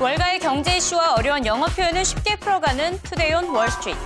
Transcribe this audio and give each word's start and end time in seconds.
월가의 0.00 0.38
경제 0.38 0.78
이슈와 0.78 1.16
어려운 1.16 1.44
영어 1.44 1.66
표현을 1.66 2.06
쉽게 2.06 2.36
풀어가는 2.36 3.02
Today 3.02 3.34
on 3.34 3.50
Wall 3.50 3.67
Street. 3.67 3.98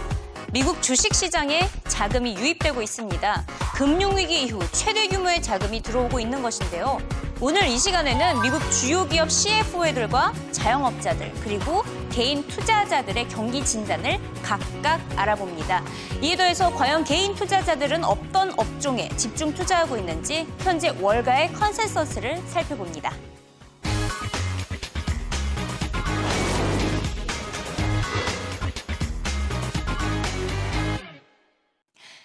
미국 0.53 0.83
주식시장에 0.83 1.69
자금이 1.87 2.35
유입되고 2.35 2.83
있습니다. 2.83 3.45
금융위기 3.77 4.43
이후 4.43 4.59
최대 4.73 5.07
규모의 5.07 5.41
자금이 5.41 5.83
들어오고 5.83 6.19
있는 6.19 6.43
것인데요. 6.43 6.99
오늘 7.41 7.69
이 7.69 7.79
시간에는 7.79 8.43
미국 8.43 8.59
주요 8.73 9.07
기업 9.07 9.31
CFO들과 9.31 10.33
자영업자들 10.51 11.33
그리고 11.45 11.85
개인 12.11 12.45
투자자들의 12.49 13.29
경기 13.29 13.65
진단을 13.65 14.19
각각 14.43 15.01
알아봅니다. 15.15 15.85
이에 16.21 16.35
더해서 16.35 16.75
과연 16.75 17.05
개인 17.05 17.37
투자자들은 17.37 18.03
어떤 18.03 18.53
업종에 18.59 19.11
집중 19.11 19.55
투자하고 19.55 19.97
있는지 19.97 20.45
현재 20.59 20.89
월가의 21.01 21.53
consensus를 21.53 22.43
살펴봅니다. 22.49 23.13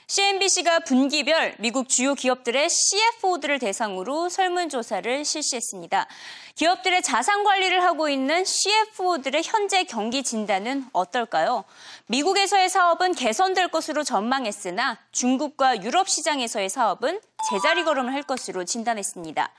CNBC가 0.09 0.79
분기별 0.79 1.53
미국 1.59 1.87
주요 1.87 2.15
기업들의 2.15 2.67
CFO들을 2.67 3.59
대상으로 3.59 4.27
설문조사를 4.27 5.23
실시했습니다. 5.23 6.07
기업들의 6.55 7.03
자산 7.03 7.43
관리를 7.43 7.83
하고 7.83 8.09
있는 8.09 8.43
CFO들의 8.43 9.43
현재 9.45 9.83
경기 9.83 10.23
진단은 10.23 10.87
어떨까요? 10.93 11.63
미국에서의 12.07 12.69
사업은 12.69 13.13
개선될 13.13 13.67
것으로 13.67 14.03
전망했으나 14.03 14.97
중국과 15.11 15.83
유럽 15.83 16.09
시장에서의 16.09 16.69
사업은 16.69 17.21
제자리 17.51 17.83
걸음을 17.83 18.11
할 18.11 18.23
것으로 18.23 18.65
진단했습니다. 18.65 19.51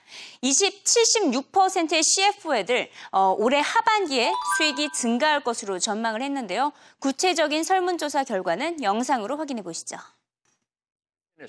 20, 0.42 0.82
76%의 0.82 2.02
CFO들 2.02 2.90
어, 3.12 3.36
올해 3.38 3.60
하반기에 3.60 4.32
수익이 4.58 4.88
증가할 4.94 5.44
것으로 5.44 5.78
전망을 5.78 6.22
했는데요. 6.22 6.72
구체적인 6.98 7.62
설문조사 7.62 8.24
결과는 8.24 8.82
영상으로 8.82 9.36
확인해 9.36 9.62
보시죠. 9.62 9.96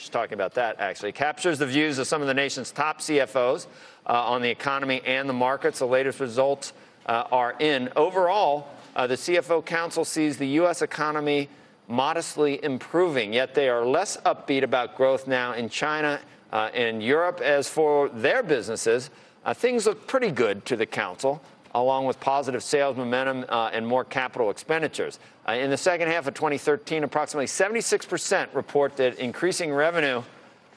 Talking 0.09 0.35
about 0.35 0.53
that 0.53 0.79
actually 0.79 1.11
captures 1.11 1.59
the 1.59 1.65
views 1.65 1.97
of 1.97 2.07
some 2.07 2.21
of 2.21 2.27
the 2.29 2.33
nation's 2.33 2.71
top 2.71 3.01
CFOs 3.01 3.67
uh, 4.07 4.23
on 4.23 4.41
the 4.41 4.49
economy 4.49 5.01
and 5.05 5.27
the 5.27 5.33
markets. 5.33 5.79
The 5.79 5.85
latest 5.85 6.21
results 6.21 6.71
uh, 7.07 7.25
are 7.29 7.57
in. 7.59 7.89
Overall, 7.97 8.69
uh, 8.95 9.05
the 9.07 9.15
CFO 9.15 9.65
Council 9.65 10.05
sees 10.05 10.37
the 10.37 10.47
U.S. 10.47 10.81
economy 10.81 11.49
modestly 11.89 12.63
improving, 12.63 13.33
yet 13.33 13.53
they 13.53 13.67
are 13.67 13.85
less 13.85 14.15
upbeat 14.21 14.63
about 14.63 14.95
growth 14.95 15.27
now 15.27 15.51
in 15.51 15.67
China 15.67 16.21
and 16.53 17.03
Europe. 17.03 17.41
As 17.41 17.67
for 17.67 18.07
their 18.07 18.43
businesses, 18.43 19.09
things 19.55 19.85
look 19.85 20.07
pretty 20.07 20.31
good 20.31 20.65
to 20.67 20.77
the 20.77 20.85
council 20.85 21.41
along 21.73 22.05
with 22.05 22.19
positive 22.19 22.63
sales 22.63 22.97
momentum 22.97 23.45
uh, 23.49 23.69
and 23.73 23.85
more 23.85 24.03
capital 24.03 24.49
expenditures. 24.49 25.19
Uh, 25.47 25.53
in 25.53 25.69
the 25.69 25.77
second 25.77 26.07
half 26.07 26.27
of 26.27 26.33
2013, 26.33 27.03
approximately 27.03 27.45
76% 27.45 28.53
report 28.53 28.95
that 28.97 29.17
increasing 29.19 29.73
revenue 29.73 30.21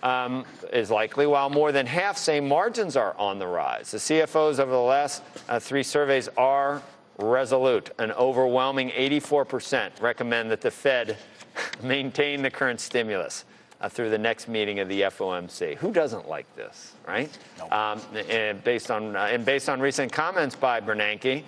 um, 0.03 0.45
is 0.73 0.91
likely, 0.91 1.27
while 1.27 1.49
more 1.49 1.73
than 1.73 1.87
half 1.87 2.19
say 2.19 2.39
margins 2.39 2.97
are 2.97 3.17
on 3.17 3.39
the 3.39 3.47
rise. 3.47 3.91
The 3.91 3.99
CFOs 3.99 4.59
over 4.59 4.71
the 4.71 4.79
last 4.79 5.23
uh, 5.49 5.59
three 5.59 5.83
surveys 5.83 6.29
are 6.37 6.83
resolute. 7.19 7.91
An 7.99 8.13
overwhelming 8.13 8.91
84% 8.91 10.01
recommend 10.03 10.51
that 10.51 10.61
the 10.61 10.71
Fed 10.71 11.17
maintain 11.83 12.43
the 12.43 12.51
current 12.51 12.81
stimulus 12.81 13.45
uh, 13.85 13.89
through 13.91 14.09
the 14.09 14.19
next 14.19 14.49
meeting 14.49 14.79
of 14.79 14.89
the 14.89 15.03
FOMC. 15.03 15.77
Who 15.77 15.93
doesn't 15.93 16.27
like 16.27 16.47
this, 16.57 16.95
right? 17.07 17.29
Um, 17.71 18.01
and 18.31 18.65
based 18.65 18.91
on 18.91 19.15
uh, 19.15 19.29
and 19.31 19.45
based 19.45 19.69
on 19.69 19.79
recent 19.79 20.11
comments 20.11 20.57
by 20.57 20.81
Bernanke, 20.81 21.41
uh, 21.41 21.43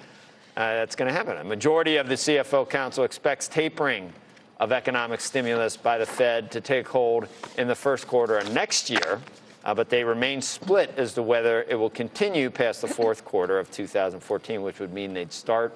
that's 0.55 0.95
going 0.95 1.09
to 1.09 1.15
happen. 1.15 1.39
A 1.39 1.45
majority 1.45 1.97
of 1.97 2.09
the 2.09 2.15
CFO 2.15 2.69
Council 2.69 3.05
expects 3.05 3.49
tapering 3.49 4.13
of 4.61 4.71
economic 4.71 5.21
stimulus 5.21 5.79
by 5.79 5.97
the 5.97 6.05
Fed 6.05 6.51
to 6.51 6.61
take 6.61 6.87
hold 6.87 7.27
in 7.57 7.69
the 7.69 7.75
first 7.75 8.07
quarter 8.07 8.37
of 8.37 8.53
next 8.53 8.91
year. 8.91 9.19
Uh, 9.65 9.75
but 9.75 9.89
they 9.89 10.05
remain 10.05 10.41
split 10.41 10.93
as 10.97 11.15
to 11.15 11.23
whether 11.23 11.63
it 11.63 11.75
will 11.75 11.91
continue 11.91 12.51
past 12.51 12.83
the 12.83 12.87
fourth 12.87 13.25
quarter 13.33 13.59
of 13.59 13.71
2014, 13.71 14.63
which 14.63 14.79
would 14.79 14.93
mean 14.93 15.15
they'd 15.15 15.33
start 15.33 15.75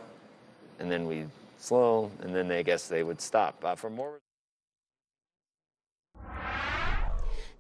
and 0.79 0.91
then 0.91 1.07
we'd 1.07 1.29
slow, 1.59 2.11
and 2.21 2.35
then 2.35 2.49
they 2.49 2.59
I 2.59 2.63
guess 2.63 2.87
they 2.87 3.03
would 3.03 3.21
stop. 3.21 3.65
Uh, 3.65 3.75
for 3.75 3.89
more. 3.89 4.21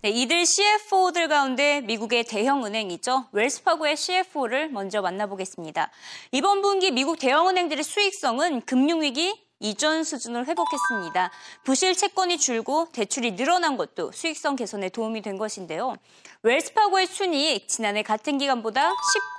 네, 0.02 0.08
이들 0.08 0.46
CFO들 0.46 1.28
가운데 1.28 1.82
미국의 1.82 2.24
대형 2.24 2.64
은행이죠. 2.64 3.26
웰스파고의 3.32 3.98
CFO를 3.98 4.70
먼저 4.70 5.02
만나보겠습니다. 5.02 5.90
이번 6.32 6.62
분기 6.62 6.90
미국 6.90 7.18
대형 7.18 7.48
은행들의 7.48 7.84
수익성은 7.84 8.62
금융위기 8.62 9.38
이전 9.58 10.02
수준을 10.02 10.46
회복했습니다. 10.46 11.30
부실 11.64 11.94
채권이 11.94 12.38
줄고 12.38 12.88
대출이 12.92 13.36
늘어난 13.36 13.76
것도 13.76 14.10
수익성 14.12 14.56
개선에 14.56 14.88
도움이 14.88 15.20
된 15.20 15.36
것인데요. 15.36 15.96
웰스파고의 16.44 17.06
순이익 17.06 17.68
지난해 17.68 18.02
같은 18.02 18.38
기간보다 18.38 18.94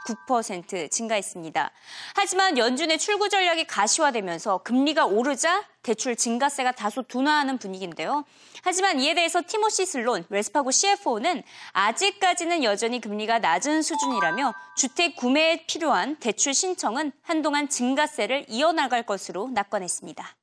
19% 0.06 0.92
증가했습니다. 0.92 1.72
하지만 2.14 2.60
연준의 2.60 3.00
출구 3.00 3.30
전략이 3.30 3.66
가시화되면서 3.66 4.60
금리가 4.60 5.08
오르자 5.08 5.66
대출 5.84 6.16
증가세가 6.16 6.74
다소 6.74 7.02
둔화하는 7.02 7.58
분위기인데요. 7.58 8.24
하지만 8.64 9.00
이에 9.00 9.16
대해서 9.16 9.42
티모시 9.46 9.86
슬론 9.86 10.24
웰스파고 10.30 10.72
CFO는 10.72 11.44
아직까지는 11.74 12.64
여전히 12.64 13.02
금리가 13.02 13.40
낮은 13.40 13.82
수준이라며 13.82 14.54
주택 14.76 15.16
구매에 15.16 15.66
필요한 15.66 16.18
대출 16.18 16.54
신청은 16.54 17.12
한동안 17.24 17.68
증가세를 17.68 18.46
이어나갈 18.48 19.04
것으로 19.04 19.50
낙관했습니다. 19.54 20.36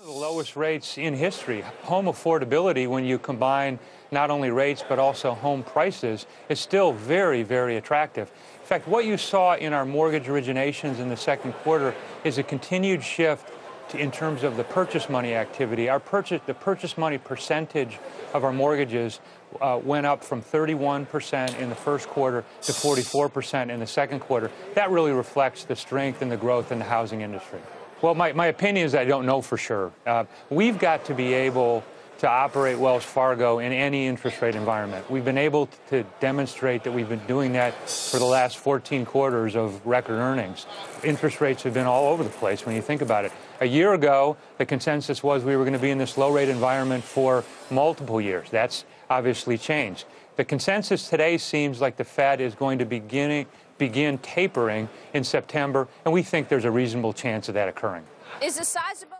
One 0.00 0.10
of 0.10 0.14
the 0.14 0.20
lowest 0.20 0.56
rates 0.56 0.96
in 0.96 1.14
history. 1.14 1.64
Home 1.82 2.06
affordability, 2.06 2.86
when 2.86 3.04
you 3.04 3.18
combine 3.18 3.80
not 4.12 4.30
only 4.30 4.48
rates 4.48 4.80
but 4.80 5.00
also 5.00 5.34
home 5.34 5.64
prices, 5.64 6.24
is 6.48 6.60
still 6.60 6.92
very, 6.92 7.42
very 7.42 7.78
attractive. 7.78 8.30
In 8.62 8.66
fact, 8.66 8.86
what 8.86 9.06
you 9.06 9.16
saw 9.16 9.56
in 9.56 9.72
our 9.72 9.84
mortgage 9.84 10.28
originations 10.28 11.00
in 11.00 11.08
the 11.08 11.16
second 11.16 11.52
quarter 11.64 11.96
is 12.22 12.38
a 12.38 12.44
continued 12.44 13.02
shift 13.02 13.50
in 13.94 14.10
terms 14.10 14.42
of 14.42 14.56
the 14.56 14.64
purchase 14.64 15.08
money 15.08 15.34
activity. 15.34 15.88
Our 15.88 16.00
purchase, 16.00 16.40
the 16.46 16.54
purchase 16.54 16.98
money 16.98 17.18
percentage 17.18 17.98
of 18.34 18.44
our 18.44 18.52
mortgages 18.52 19.20
uh, 19.60 19.80
went 19.82 20.06
up 20.06 20.22
from 20.22 20.42
31% 20.42 21.58
in 21.58 21.68
the 21.68 21.74
first 21.74 22.08
quarter 22.08 22.44
to 22.62 22.72
44% 22.72 23.70
in 23.70 23.80
the 23.80 23.86
second 23.86 24.20
quarter. 24.20 24.50
That 24.74 24.90
really 24.90 25.12
reflects 25.12 25.64
the 25.64 25.76
strength 25.76 26.22
and 26.22 26.30
the 26.30 26.36
growth 26.36 26.70
in 26.72 26.78
the 26.78 26.84
housing 26.84 27.22
industry. 27.22 27.60
Well, 28.02 28.14
my, 28.14 28.32
my 28.32 28.46
opinion 28.46 28.86
is 28.86 28.94
I 28.94 29.04
don't 29.04 29.26
know 29.26 29.42
for 29.42 29.56
sure. 29.56 29.92
Uh, 30.06 30.24
we've 30.50 30.78
got 30.78 31.06
to 31.06 31.14
be 31.14 31.34
able 31.34 31.82
to 32.18 32.28
operate 32.28 32.78
Wells 32.78 33.04
Fargo 33.04 33.60
in 33.60 33.72
any 33.72 34.06
interest 34.06 34.42
rate 34.42 34.56
environment. 34.56 35.08
We've 35.08 35.24
been 35.24 35.38
able 35.38 35.68
to 35.90 36.04
demonstrate 36.18 36.84
that 36.84 36.92
we've 36.92 37.08
been 37.08 37.24
doing 37.26 37.52
that 37.52 37.88
for 37.88 38.18
the 38.18 38.24
last 38.24 38.58
14 38.58 39.06
quarters 39.06 39.54
of 39.54 39.84
record 39.86 40.18
earnings. 40.18 40.66
Interest 41.04 41.40
rates 41.40 41.62
have 41.62 41.74
been 41.74 41.86
all 41.86 42.12
over 42.12 42.24
the 42.24 42.30
place 42.30 42.66
when 42.66 42.74
you 42.74 42.82
think 42.82 43.02
about 43.02 43.24
it. 43.24 43.32
A 43.60 43.66
year 43.66 43.94
ago, 43.94 44.36
the 44.58 44.64
consensus 44.64 45.20
was 45.22 45.42
we 45.42 45.56
were 45.56 45.64
going 45.64 45.72
to 45.72 45.80
be 45.80 45.90
in 45.90 45.98
this 45.98 46.16
low 46.16 46.30
rate 46.30 46.48
environment 46.48 47.02
for 47.02 47.44
multiple 47.70 48.20
years. 48.20 48.48
That's 48.50 48.84
obviously 49.10 49.58
changed. 49.58 50.04
The 50.36 50.44
consensus 50.44 51.08
today 51.08 51.38
seems 51.38 51.80
like 51.80 51.96
the 51.96 52.04
Fed 52.04 52.40
is 52.40 52.54
going 52.54 52.78
to 52.78 52.84
begin, 52.84 53.46
begin 53.76 54.18
tapering 54.18 54.88
in 55.12 55.24
September, 55.24 55.88
and 56.04 56.14
we 56.14 56.22
think 56.22 56.48
there's 56.48 56.66
a 56.66 56.70
reasonable 56.70 57.12
chance 57.12 57.48
of 57.48 57.54
that 57.54 57.68
occurring. 57.68 58.04
Is 58.40 58.60
a 58.60 58.64
sizable 58.64 59.16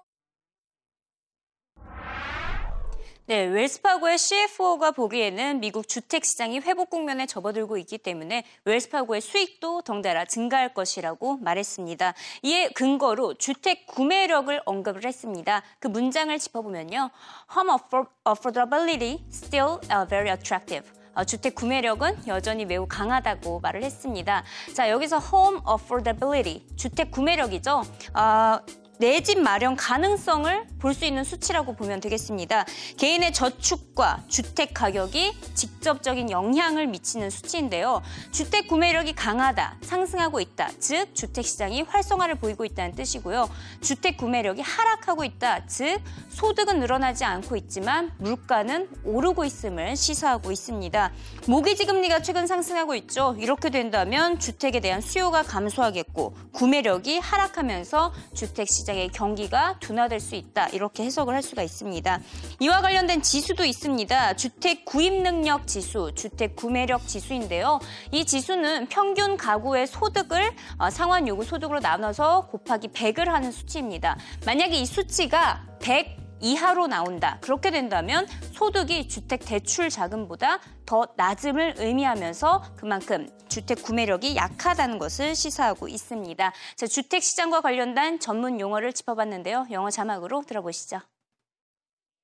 네, 3.28 3.44
웰스파고의 3.44 4.16
CFO가 4.16 4.93
보기에는 4.93 5.61
미국 5.61 5.87
주택 5.87 6.25
시장이 6.25 6.61
회복 6.61 6.89
국면에 6.89 7.27
접어들고 7.27 7.77
있기 7.77 7.99
때문에 7.99 8.43
웰스파고의 8.64 9.20
수익도 9.20 9.82
덩달아 9.82 10.25
증가할 10.25 10.73
것이라고 10.73 11.37
말했습니다. 11.37 12.14
이에 12.44 12.70
근거로 12.70 13.35
주택 13.35 13.87
구매력을 13.87 14.62
언급을 14.64 15.05
했습니다. 15.05 15.62
그 15.79 15.88
문장을 15.88 16.38
짚어보면요. 16.38 17.11
Home 17.55 17.79
affordability 18.26 19.19
still 19.31 19.79
very 20.08 20.31
attractive. 20.31 20.91
어, 21.14 21.23
주택 21.25 21.55
구매력은 21.55 22.29
여전히 22.29 22.64
매우 22.64 22.87
강하다고 22.88 23.61
말을 23.61 23.85
했습니다. 23.85 24.43
자, 24.73 24.88
여기서 24.88 25.19
home 25.19 25.61
affordability, 25.69 26.62
주택 26.79 27.11
구매력이죠. 27.11 27.82
어, 28.14 28.61
내 29.00 29.21
집 29.23 29.41
마련 29.41 29.77
가능성을 29.77 30.67
볼 30.79 30.95
수 30.95 31.05
있는 31.05 31.23
수치라고 31.23 31.75
보면 31.75 32.00
되겠습니다. 32.00 32.65
개인의 32.97 33.33
저축과 33.33 34.25
주택 34.29 34.73
가격이 34.75 35.35
직접적인 35.55 36.31
영향을 36.31 36.87
미치는 36.87 37.31
수치인데요. 37.31 38.00
주택 38.33 38.67
구매력이 38.69 39.15
강하다, 39.15 39.77
상승하고 39.83 40.41
있다. 40.41 40.71
즉, 40.79 41.15
주택 41.15 41.45
시장이 41.45 41.83
활성화를 41.83 42.37
보이고 42.37 42.65
있다는 42.65 42.95
뜻이고요. 42.95 43.50
주택 43.81 44.17
구매력이 44.17 44.62
하락하고 44.62 45.25
있다. 45.25 45.67
즉, 45.67 46.00
소득은 46.31 46.81
늘어나지 46.81 47.25
않고 47.25 47.56
있지만 47.56 48.12
물가는 48.19 48.89
오르고 49.05 49.45
있음을 49.45 49.97
시사하고 49.97 50.50
있습니다. 50.53 51.12
모기지 51.47 51.87
금리가 51.87 52.23
최근 52.23 52.47
상승하고 52.47 52.95
있죠. 52.97 53.37
이렇게 53.39 53.71
된다면 53.71 54.39
주택에 54.39 54.81
대한 54.81 55.00
수요가 55.00 55.43
감소하겠고 55.43 56.35
구매력이 56.53 57.19
하락하면서 57.19 58.12
주택 58.35 58.69
시장 58.69 58.88
의 58.94 59.08
경기가 59.08 59.79
둔화될 59.81 60.20
수 60.20 60.35
있다. 60.35 60.69
이렇게 60.69 61.05
해석을 61.05 61.35
할 61.35 61.43
수가 61.43 61.62
있습니다. 61.62 62.20
이와 62.61 62.81
관련된 62.81 63.23
지수도 63.23 63.64
있습니다. 63.64 64.35
주택 64.35 64.85
구입 64.85 65.12
능력 65.23 65.67
지수, 65.67 66.12
주택 66.14 66.56
구매력 66.56 67.06
지수인데요. 67.06 67.81
이 68.12 68.25
지수는 68.25 68.87
평균 68.88 69.37
가구의 69.37 69.87
소득을 69.87 70.52
어, 70.79 70.90
상환 70.90 71.29
요구 71.29 71.44
소득으로 71.44 71.81
나눠서 71.81 72.46
곱하기 72.49 72.88
100을 72.88 73.26
하는 73.26 73.52
수치입니다. 73.52 74.17
만약에 74.46 74.76
이 74.76 74.87
수치가 74.87 75.67
100 75.81 76.27
이하로 76.40 76.87
나온다. 76.87 77.38
그렇게 77.40 77.70
된다면 77.70 78.26
소득이 78.52 79.08
주택 79.08 79.40
대출 79.44 79.90
자금보다 79.90 80.61
더 80.87 81.08
낮음을 81.17 81.75
의미하면서 81.79 82.75
그만큼 82.76 83.29
주택 83.49 83.82
구매력이 83.82 84.37
약하다는 84.37 84.99
것을 84.99 85.35
시사하고 85.35 85.88
있습니다. 85.88 86.52
자, 86.76 86.87
주택 86.87 87.23
시장과 87.23 87.61
관련된 87.61 88.20
전문 88.20 88.61
용어를 88.61 88.93
짚어봤는데요. 88.93 89.67
영어 89.70 89.90
자막으로 89.90 90.43
들어보시죠. 90.46 91.00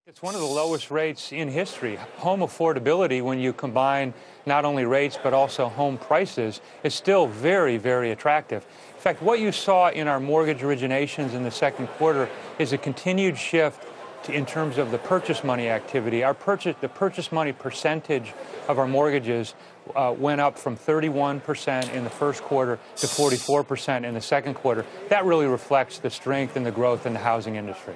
It's 0.07 0.23
one 0.23 0.35
of 0.35 0.43
the 0.43 0.55
lowest 0.55 0.91
rates 0.91 1.33
in 1.33 1.49
history. 1.49 1.97
Home 2.19 2.43
affordability, 2.43 3.23
when 3.23 3.39
you 3.41 3.55
combine 3.55 4.13
not 4.45 4.67
only 4.67 4.85
rates 4.85 5.17
but 5.17 5.33
also 5.33 5.67
home 5.67 5.97
prices, 5.97 6.61
is 6.83 6.95
still 6.95 7.27
very, 7.27 7.79
very 7.79 8.11
attractive. 8.11 8.67
In 8.97 9.01
fact, 9.01 9.23
what 9.23 9.41
you 9.41 9.51
saw 9.51 9.89
in 9.89 10.07
our 10.07 10.21
mortgage 10.21 10.61
originations 10.61 11.33
in 11.33 11.43
the 11.43 11.51
second 11.51 11.87
quarter 11.97 12.29
is 12.59 12.75
a 12.75 12.79
continued 12.79 13.39
shift 13.39 13.83
in 14.29 14.47
terms 14.47 14.79
of 14.79 14.91
the 14.91 14.99
purchase 14.99 15.45
money 15.45 15.69
activity. 15.69 16.23
Our 16.25 16.35
purchase, 16.35 16.77
the 16.81 16.89
purchase 16.89 17.33
money 17.33 17.53
percentage 17.53 18.33
of 18.69 18.79
our 18.79 18.87
mortgages 18.87 19.55
uh, 19.95 20.15
went 20.17 20.41
up 20.41 20.59
from 20.59 20.77
31% 20.77 21.93
in 21.93 22.05
the 22.05 22.11
first 22.11 22.43
quarter 22.43 22.79
to 22.97 23.07
44% 23.07 24.05
in 24.05 24.15
the 24.15 24.21
second 24.21 24.55
quarter. 24.55 24.85
That 25.09 25.25
really 25.25 25.47
reflects 25.47 25.99
the 25.99 26.11
strength 26.11 26.57
and 26.57 26.65
the 26.65 26.73
growth 26.73 27.07
in 27.07 27.13
the 27.13 27.19
housing 27.19 27.57
industry. 27.57 27.95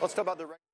Let's 0.00 0.14
talk 0.14 0.22
about 0.22 0.38
the. 0.38 0.65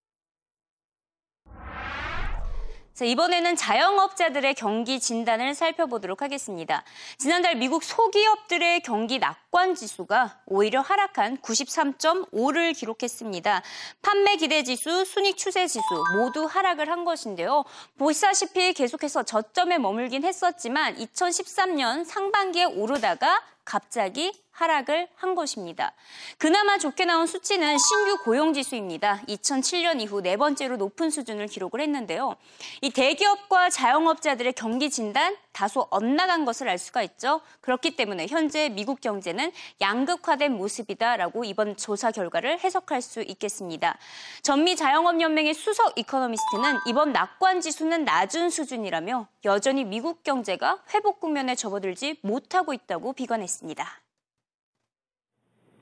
자, 3.02 3.06
이번에는 3.06 3.56
자영업자들의 3.56 4.54
경기 4.54 5.00
진단을 5.00 5.56
살펴보도록 5.56 6.22
하겠습니다. 6.22 6.84
지난달 7.18 7.56
미국 7.56 7.82
소기업들의 7.82 8.78
경기 8.82 9.18
낙관 9.18 9.74
지수가 9.74 10.42
오히려 10.46 10.82
하락한 10.82 11.38
93.5를 11.38 12.76
기록했습니다. 12.76 13.62
판매 14.02 14.36
기대 14.36 14.62
지수, 14.62 15.04
순익 15.04 15.36
추세 15.36 15.66
지수 15.66 15.82
모두 16.16 16.44
하락을 16.44 16.88
한 16.90 17.04
것인데요. 17.04 17.64
보시다시피 17.98 18.72
계속해서 18.72 19.24
저점에 19.24 19.78
머물긴 19.78 20.22
했었지만 20.22 20.94
2013년 20.94 22.04
상반기에 22.04 22.66
오르다가 22.66 23.42
갑자기 23.64 24.32
하락을 24.52 25.08
한 25.14 25.34
것입니다. 25.34 25.92
그나마 26.38 26.78
좋게 26.78 27.04
나온 27.04 27.26
수치는 27.26 27.78
신규 27.78 28.18
고용 28.22 28.52
지수입니다. 28.52 29.22
2007년 29.28 30.00
이후 30.00 30.20
네 30.20 30.36
번째로 30.36 30.76
높은 30.76 31.10
수준을 31.10 31.46
기록을 31.46 31.80
했는데요. 31.80 32.36
이 32.82 32.90
대기업과 32.90 33.70
자영업자들의 33.70 34.52
경기 34.52 34.90
진단 34.90 35.36
다소 35.52 35.86
엇나간 35.90 36.44
것을 36.44 36.68
알 36.68 36.78
수가 36.78 37.02
있죠. 37.02 37.40
그렇기 37.60 37.96
때문에 37.96 38.26
현재 38.28 38.68
미국 38.68 39.00
경제는 39.00 39.52
양극화된 39.80 40.52
모습이다라고 40.52 41.44
이번 41.44 41.76
조사 41.76 42.10
결과를 42.10 42.60
해석할 42.60 43.02
수 43.02 43.22
있겠습니다. 43.22 43.98
전미 44.42 44.76
자영업 44.76 45.20
연맹의 45.20 45.54
수석 45.54 45.98
이코노미스트는 45.98 46.78
이번 46.86 47.12
낙관 47.12 47.60
지수는 47.60 48.04
낮은 48.04 48.50
수준이라며 48.50 49.28
여전히 49.44 49.84
미국 49.84 50.22
경제가 50.22 50.82
회복 50.94 51.20
국면에 51.20 51.54
접어들지 51.54 52.18
못하고 52.22 52.72
있다고 52.72 53.12
비관했습니다. 53.12 53.51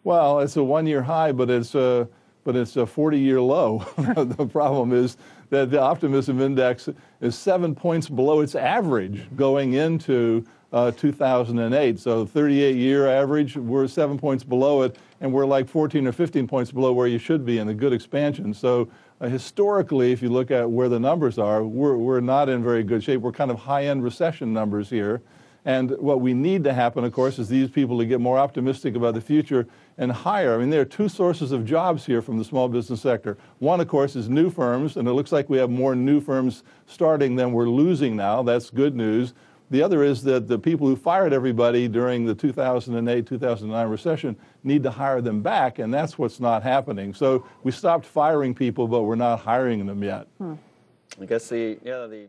Well, 0.02 0.40
it's 0.40 0.56
a 0.56 0.64
one-year 0.64 1.02
high, 1.02 1.32
but 1.32 1.50
it's 1.50 1.74
a 1.74 2.08
but 2.42 2.56
it's 2.56 2.76
a 2.76 2.80
40-year 2.80 3.40
low. 3.40 3.84
the 3.98 4.46
problem 4.46 4.92
is 4.92 5.18
that 5.50 5.70
the 5.70 5.80
optimism 5.80 6.40
index 6.40 6.88
is 7.20 7.36
seven 7.36 7.74
points 7.74 8.08
below 8.08 8.40
its 8.40 8.54
average 8.54 9.28
going 9.36 9.74
into 9.74 10.44
uh, 10.72 10.90
2008. 10.92 11.98
So 11.98 12.24
38-year 12.24 13.08
average, 13.08 13.56
we're 13.56 13.86
seven 13.88 14.18
points 14.18 14.44
below 14.44 14.82
it, 14.82 14.96
and 15.20 15.32
we're 15.32 15.46
like 15.46 15.68
14 15.68 16.06
or 16.06 16.12
15 16.12 16.46
points 16.46 16.72
below 16.72 16.92
where 16.92 17.08
you 17.08 17.18
should 17.18 17.44
be 17.44 17.58
in 17.58 17.68
a 17.68 17.74
good 17.74 17.92
expansion. 17.92 18.54
So 18.54 18.88
uh, 19.20 19.28
historically, 19.28 20.12
if 20.12 20.22
you 20.22 20.30
look 20.30 20.50
at 20.50 20.70
where 20.70 20.88
the 20.88 21.00
numbers 21.00 21.38
are, 21.38 21.64
we're, 21.64 21.96
we're 21.96 22.20
not 22.20 22.48
in 22.48 22.62
very 22.62 22.84
good 22.84 23.02
shape. 23.02 23.20
We're 23.20 23.32
kind 23.32 23.50
of 23.50 23.58
high-end 23.58 24.02
recession 24.02 24.52
numbers 24.52 24.88
here. 24.88 25.22
And 25.64 25.90
what 25.98 26.20
we 26.20 26.32
need 26.32 26.64
to 26.64 26.72
happen, 26.72 27.04
of 27.04 27.12
course, 27.12 27.38
is 27.38 27.48
these 27.48 27.68
people 27.68 27.98
to 27.98 28.06
get 28.06 28.20
more 28.20 28.38
optimistic 28.38 28.94
about 28.94 29.14
the 29.14 29.20
future 29.20 29.66
and 29.98 30.10
hire. 30.10 30.54
I 30.54 30.58
mean, 30.58 30.70
there 30.70 30.80
are 30.80 30.86
two 30.86 31.08
sources 31.08 31.52
of 31.52 31.66
jobs 31.66 32.06
here 32.06 32.22
from 32.22 32.38
the 32.38 32.44
small 32.44 32.68
business 32.68 33.02
sector. 33.02 33.36
One, 33.58 33.80
of 33.80 33.88
course, 33.88 34.16
is 34.16 34.28
new 34.28 34.50
firms, 34.50 34.96
and 34.96 35.06
it 35.06 35.12
looks 35.12 35.32
like 35.32 35.50
we 35.50 35.58
have 35.58 35.70
more 35.70 35.94
new 35.94 36.20
firms 36.20 36.62
starting 36.86 37.36
than 37.36 37.52
we're 37.52 37.68
losing 37.68 38.16
now. 38.16 38.42
That's 38.42 38.70
good 38.70 38.96
news. 38.96 39.34
The 39.70 39.82
other 39.82 40.02
is 40.02 40.24
that 40.24 40.48
the 40.48 40.58
people 40.58 40.88
who 40.88 40.96
fired 40.96 41.32
everybody 41.32 41.86
during 41.86 42.24
the 42.26 42.34
2008 42.34 43.24
2009 43.26 43.88
recession 43.88 44.36
need 44.64 44.82
to 44.82 44.90
hire 44.90 45.20
them 45.20 45.42
back, 45.42 45.78
and 45.78 45.94
that's 45.94 46.18
what's 46.18 46.40
not 46.40 46.64
happening. 46.64 47.14
So 47.14 47.46
we 47.62 47.70
stopped 47.70 48.04
firing 48.04 48.52
people, 48.52 48.88
but 48.88 49.02
we're 49.02 49.14
not 49.14 49.40
hiring 49.40 49.86
them 49.86 50.02
yet. 50.02 50.26
Hmm. 50.38 50.54
I 51.20 51.26
guess 51.26 51.48
the 51.48 51.78
yeah 51.84 52.06
the. 52.06 52.28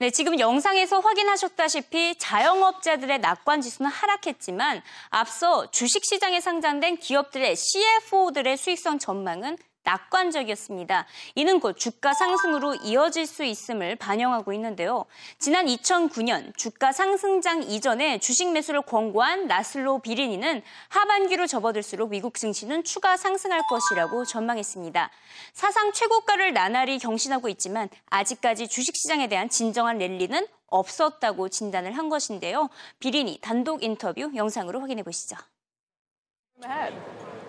네, 0.00 0.10
지금 0.10 0.38
영상에서 0.38 1.00
확인하셨다시피 1.00 2.16
자영업자들의 2.18 3.18
낙관 3.18 3.60
지수는 3.60 3.90
하락했지만 3.90 4.80
앞서 5.10 5.70
주식시장에 5.72 6.40
상장된 6.40 6.98
기업들의 6.98 7.56
CFO들의 7.56 8.56
수익성 8.56 9.00
전망은 9.00 9.58
낙관적이었습니다. 9.88 11.06
이는 11.34 11.60
곧 11.60 11.78
주가 11.78 12.12
상승으로 12.12 12.74
이어질 12.76 13.26
수 13.26 13.44
있음을 13.44 13.96
반영하고 13.96 14.52
있는데요. 14.52 15.06
지난 15.38 15.66
2009년 15.66 16.56
주가 16.56 16.92
상승장 16.92 17.62
이전에 17.62 18.18
주식 18.18 18.52
매수를 18.52 18.82
권고한 18.82 19.46
라슬로 19.46 20.00
비리니는 20.00 20.62
하반기로 20.88 21.46
접어들수록 21.46 22.10
미국 22.10 22.34
증시는 22.34 22.84
추가 22.84 23.16
상승할 23.16 23.62
것이라고 23.68 24.26
전망했습니다. 24.26 25.10
사상 25.54 25.92
최고가를 25.92 26.52
나날이 26.52 26.98
경신하고 26.98 27.48
있지만 27.48 27.88
아직까지 28.10 28.68
주식시장에 28.68 29.28
대한 29.28 29.48
진정한 29.48 29.98
랠리는 29.98 30.46
없었다고 30.66 31.48
진단을 31.48 31.96
한 31.96 32.10
것인데요. 32.10 32.68
비리니 32.98 33.38
단독 33.40 33.82
인터뷰 33.82 34.30
영상으로 34.34 34.80
확인해 34.80 35.02
보시죠. 35.02 35.36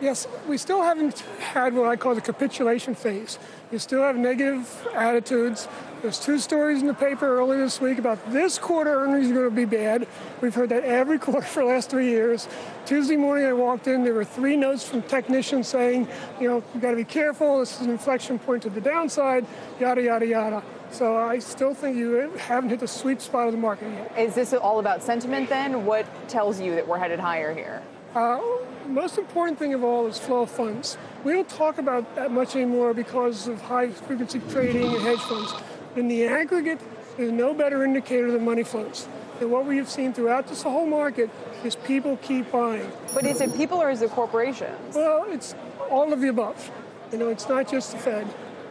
Yes, 0.01 0.29
we 0.47 0.57
still 0.57 0.81
haven't 0.81 1.19
had 1.39 1.73
what 1.73 1.89
I 1.89 1.97
call 1.97 2.15
the 2.15 2.21
capitulation 2.21 2.95
phase. 2.95 3.37
You 3.69 3.79
still 3.79 4.01
have 4.01 4.15
negative 4.15 4.87
attitudes. 4.95 5.67
There's 6.01 6.17
two 6.17 6.39
stories 6.39 6.79
in 6.79 6.87
the 6.87 6.93
paper 6.93 7.37
earlier 7.37 7.59
this 7.59 7.81
week 7.81 7.97
about 7.97 8.31
this 8.31 8.57
quarter 8.57 9.01
earnings 9.01 9.29
are 9.29 9.33
going 9.33 9.49
to 9.49 9.55
be 9.55 9.65
bad. 9.65 10.07
We've 10.39 10.55
heard 10.55 10.69
that 10.69 10.85
every 10.85 11.19
quarter 11.25 11.45
for 11.45 11.63
the 11.63 11.65
last 11.65 11.89
three 11.89 12.07
years. 12.07 12.47
Tuesday 12.85 13.17
morning 13.17 13.45
I 13.45 13.51
walked 13.51 13.87
in, 13.87 14.05
there 14.05 14.13
were 14.13 14.23
three 14.23 14.55
notes 14.55 14.87
from 14.87 15.01
technicians 15.01 15.67
saying, 15.67 16.07
you 16.39 16.47
know, 16.47 16.63
you've 16.73 16.81
got 16.81 16.91
to 16.91 16.95
be 16.95 17.03
careful. 17.03 17.59
This 17.59 17.75
is 17.75 17.81
an 17.81 17.91
inflection 17.91 18.39
point 18.39 18.63
to 18.63 18.69
the 18.69 18.81
downside, 18.81 19.45
yada, 19.81 20.01
yada, 20.01 20.25
yada. 20.25 20.63
So 20.91 21.17
I 21.17 21.39
still 21.39 21.73
think 21.73 21.97
you 21.97 22.31
haven't 22.37 22.69
hit 22.69 22.79
the 22.79 22.87
sweet 22.87 23.21
spot 23.21 23.47
of 23.47 23.51
the 23.51 23.59
market 23.59 23.91
yet. 23.91 24.17
Is 24.17 24.33
this 24.33 24.53
all 24.53 24.79
about 24.79 25.03
sentiment 25.03 25.49
then? 25.49 25.85
What 25.85 26.05
tells 26.29 26.61
you 26.61 26.75
that 26.75 26.87
we're 26.87 26.97
headed 26.97 27.19
higher 27.19 27.53
here? 27.53 27.83
Uh, 28.15 28.39
most 28.87 29.19
important 29.19 29.59
thing 29.59 29.73
of 29.73 29.83
all 29.83 30.07
is 30.07 30.17
flow 30.17 30.41
of 30.41 30.49
funds. 30.49 30.97
We 31.23 31.31
don't 31.31 31.47
talk 31.47 31.77
about 31.77 32.15
that 32.15 32.31
much 32.31 32.55
anymore 32.55 32.93
because 32.93 33.47
of 33.47 33.61
high 33.61 33.91
frequency 33.91 34.41
trading 34.49 34.87
and 34.95 35.01
hedge 35.01 35.19
funds. 35.19 35.53
In 35.95 36.07
the 36.07 36.25
aggregate, 36.25 36.79
there's 37.17 37.31
no 37.31 37.53
better 37.53 37.83
indicator 37.83 38.31
than 38.31 38.43
money 38.43 38.63
flows. 38.63 39.07
And 39.39 39.51
what 39.51 39.65
we 39.65 39.77
have 39.77 39.89
seen 39.89 40.11
throughout 40.11 40.47
this 40.47 40.63
whole 40.63 40.87
market 40.87 41.29
is 41.63 41.75
people 41.75 42.17
keep 42.17 42.51
buying. 42.51 42.91
But 43.13 43.25
is 43.25 43.41
it 43.41 43.55
people 43.55 43.77
or 43.77 43.91
is 43.91 44.01
it 44.01 44.09
corporations? 44.09 44.95
Well, 44.95 45.25
it's 45.29 45.53
all 45.91 46.11
of 46.11 46.21
the 46.21 46.29
above. 46.29 46.71
You 47.11 47.19
know, 47.19 47.29
it's 47.29 47.47
not 47.47 47.69
just 47.69 47.91
the 47.91 47.99
Fed. 47.99 48.27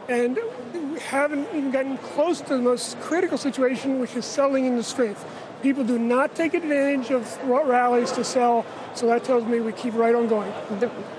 And 0.09 0.39
we 0.73 0.99
haven't 1.01 1.47
even 1.55 1.71
gotten 1.71 1.99
close 1.99 2.41
to 2.41 2.57
the 2.57 2.63
most 2.63 2.99
critical 3.01 3.39
situation, 3.39 4.01
which 4.01 4.17
is 4.17 4.25
selling 4.25 4.65
into 4.65 4.83
strength. 4.83 5.25
People 5.63 5.85
do 5.85 5.99
not 5.99 6.35
take 6.35 6.55
advantage 6.55 7.11
of 7.11 7.39
rallies 7.45 8.13
to 8.13 8.25
sell, 8.25 8.65
so 8.95 9.07
that 9.09 9.25
tells 9.25 9.45
me 9.45 9.61
we 9.61 9.73
keep 9.73 9.95
right 9.95 10.15
on 10.15 10.29
going. 10.29 10.53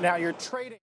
Now 0.02 0.16
you're 0.16 0.34
trading. 0.34 0.80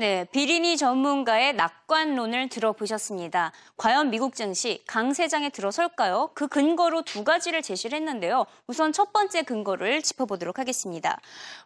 네, 0.00 0.24
비리니 0.30 0.76
전문가의 0.76 1.54
낙관론을 1.54 2.50
들어보셨습니다. 2.50 3.50
과연 3.76 4.10
미국 4.10 4.36
증시 4.36 4.80
강세장에 4.86 5.48
들어설까요? 5.48 6.30
그 6.34 6.46
근거로 6.46 7.02
두 7.02 7.24
가지를 7.24 7.62
제시를 7.62 7.98
했는데요. 7.98 8.46
우선 8.68 8.92
첫 8.92 9.12
번째 9.12 9.42
근거를 9.42 10.02
짚어보도록 10.02 10.60
하겠습니다. 10.60 11.18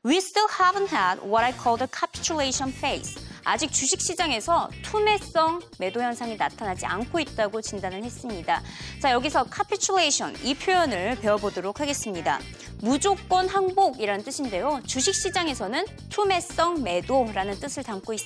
We 0.07 0.17
still 0.17 0.49
haven't 0.49 0.91
had 0.91 1.21
what 1.23 1.45
I 1.45 1.53
call 1.53 1.77
the 1.77 1.87
capitulation 1.93 2.75
phase. 2.75 3.23
아직 3.45 3.71
주식시장에서 3.71 4.71
투매성 4.83 5.61
매도 5.79 6.01
현상이 6.01 6.37
나타나지 6.37 6.87
않고 6.87 7.21
있다고 7.21 7.61
진단을 7.61 8.03
했습니다. 8.03 8.63
자, 9.03 9.11
여기서 9.11 9.45
capitulation 9.55 10.35
이 10.43 10.55
표현을 10.55 11.19
배워보도록 11.21 11.81
하겠습니다. 11.81 12.39
무조건 12.81 13.49
항복이라는 13.49 14.25
뜻인데요. 14.25 14.81
주식시장에서는 14.87 15.85
투매성 16.09 16.83
매도라는 16.83 17.61
뜻을 17.61 17.83
담고 17.83 18.13
있습니다. 18.15 18.22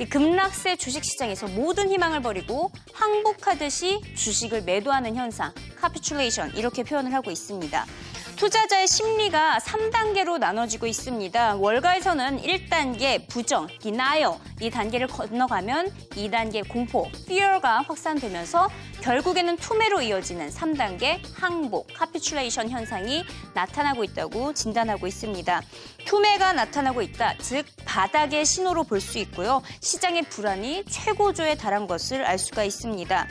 이 0.00 0.04
급락세 0.04 0.76
주식시장에서 0.76 1.48
모든 1.48 1.90
희망을 1.90 2.22
버리고 2.22 2.70
항복하듯이 2.92 4.00
주식을 4.14 4.62
매도하는 4.62 5.16
현상, 5.16 5.52
capitulation 5.80 6.54
이렇게 6.56 6.82
표현을 6.82 7.12
하고 7.14 7.30
있습니다. 7.30 7.86
투자자의 8.38 8.86
심리가 8.86 9.58
3단계로 9.58 10.38
나눠지고 10.38 10.86
있습니다. 10.86 11.56
월가에서는 11.56 12.40
1단계 12.40 13.26
부정, 13.28 13.66
denial 13.80 14.38
이 14.60 14.70
단계를 14.70 15.08
건너가면 15.08 15.92
2단계 16.10 16.66
공포, 16.68 17.08
fear가 17.24 17.82
확산되면서 17.82 18.68
결국에는 19.00 19.56
투매로 19.56 20.02
이어지는 20.02 20.50
3단계 20.50 21.20
항복, 21.34 21.88
capitulation 21.96 22.70
현상이 22.70 23.24
나타나고 23.54 24.04
있다고 24.04 24.54
진단하고 24.54 25.08
있습니다. 25.08 25.60
투매가 26.06 26.52
나타나고 26.52 27.02
있다, 27.02 27.36
즉 27.38 27.66
바닥의 27.84 28.44
신호로 28.44 28.84
볼 28.84 29.00
수 29.00 29.18
있고요. 29.18 29.62
시장의 29.80 30.22
불안이 30.22 30.84
최고조에 30.84 31.56
달한 31.56 31.88
것을 31.88 32.24
알 32.24 32.38
수가 32.38 32.62
있습니다. 32.62 33.26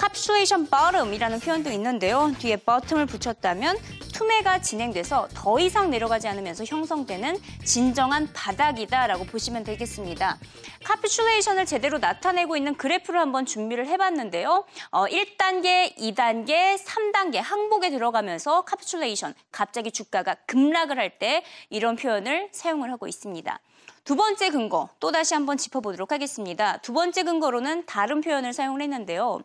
capitulation 0.00 0.68
bottom이라는 0.68 1.40
표현도 1.40 1.70
있는데요. 1.70 2.32
뒤에 2.38 2.56
bottom을 2.56 3.06
붙였다면 3.06 3.76
투매가 4.18 4.62
진행돼서 4.62 5.28
더 5.32 5.60
이상 5.60 5.90
내려가지 5.90 6.26
않으면서 6.26 6.64
형성되는 6.64 7.36
진정한 7.64 8.28
바닥이다라고 8.32 9.26
보시면 9.26 9.62
되겠습니다. 9.62 10.38
capitulation을 10.82 11.66
제대로 11.66 11.98
나타내고 11.98 12.56
있는 12.56 12.74
그래프를 12.76 13.20
한번 13.20 13.46
준비를 13.46 13.86
해봤는데요. 13.86 14.64
어, 14.90 15.06
1단계, 15.06 15.96
2단계, 15.96 16.76
3단계 16.78 17.36
항복에 17.36 17.90
들어가면서 17.90 18.62
capitulation, 18.62 19.34
갑자기 19.52 19.92
주가가 19.92 20.34
급락을 20.46 20.98
할 20.98 21.18
때 21.18 21.42
이런 21.70 21.94
표현을 21.96 22.48
사용을 22.52 22.90
하고 22.92 23.06
있습니다. 23.06 23.60
두 24.04 24.16
번째 24.16 24.50
근거, 24.50 24.88
또 25.00 25.10
다시 25.12 25.34
한번 25.34 25.56
짚어보도록 25.56 26.12
하겠습니다. 26.12 26.78
두 26.78 26.92
번째 26.92 27.22
근거로는 27.22 27.86
다른 27.86 28.20
표현을 28.20 28.52
사용을 28.52 28.82
했는데요. 28.82 29.40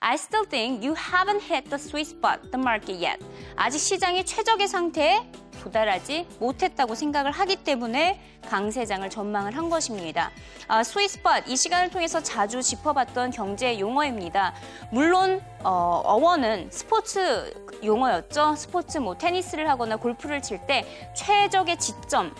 I 0.00 0.14
still 0.14 0.46
think 0.48 0.84
you 0.84 0.94
haven't 0.94 1.42
hit 1.42 1.68
the 1.68 1.78
sweet 1.78 2.08
spot, 2.08 2.50
the 2.50 2.58
market 2.58 3.04
yet. 3.04 3.18
아직 3.56 3.78
시장이 3.78 4.24
최적의 4.24 4.68
상태에 4.68 5.30
도달하지 5.62 6.26
못했다고 6.38 6.94
생각을 6.94 7.32
하기 7.32 7.56
때문에 7.56 8.20
강세장을 8.48 9.08
전망을 9.10 9.56
한 9.56 9.68
것입니다. 9.68 10.30
아, 10.68 10.82
sweet 10.82 11.10
spot 11.10 11.40
이 11.40 11.56
시간을 11.56 11.90
통해서 11.90 12.22
자주 12.22 12.62
짚어봤던 12.62 13.30
경제 13.30 13.78
용어입니다. 13.78 14.54
물론 14.90 15.42
어, 15.62 16.02
어원은 16.04 16.70
스포츠 16.70 17.52
용어였죠. 17.84 18.54
스포츠 18.56 18.98
뭐 18.98 19.16
테니스를 19.18 19.68
하거나 19.68 19.96
골프를 19.96 20.40
칠 20.40 20.60
때 20.66 20.84
최적의 21.14 21.78
지점 21.78 22.34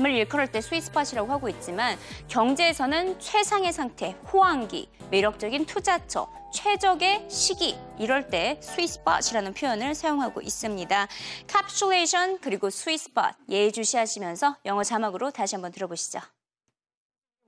을 0.00 0.10
일컬을 0.10 0.46
때 0.48 0.60
스윗스팟이라고 0.60 1.30
하고 1.30 1.48
있지만 1.48 1.98
경제에서는 2.28 3.20
최상의 3.20 3.72
상태, 3.72 4.16
호황기, 4.32 4.88
매력적인 5.10 5.66
투자처, 5.66 6.28
최적의 6.52 7.26
시기 7.28 7.76
이럴 7.98 8.28
때 8.28 8.58
스윗스팟이라는 8.62 9.54
표현을 9.54 9.94
사용하고 9.94 10.40
있습니다. 10.40 11.08
capitulation 11.48 12.38
그리고 12.40 12.70
스윗스팟 12.70 13.36
예의주시하시면서 13.48 14.56
영어 14.66 14.82
자막으로 14.82 15.30
다시 15.30 15.54
한번 15.54 15.72
들어보시죠. 15.72 16.20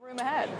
Room 0.04 0.18
ahead. 0.18 0.50